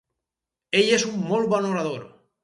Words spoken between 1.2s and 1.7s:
molt bon